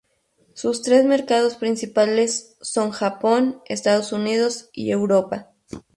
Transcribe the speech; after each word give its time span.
Sus 0.55 0.81
tres 0.81 1.05
mercados 1.05 1.53
principales 1.57 2.57
son 2.59 2.89
Japón, 2.89 3.61
Estados 3.67 4.11
Unidos 4.13 4.71
y 4.73 4.89
Europa. 4.89 5.51